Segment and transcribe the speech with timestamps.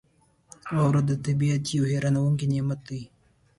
[0.75, 3.01] •واوره د طبعیت یو حیرانونکی نعمت دی.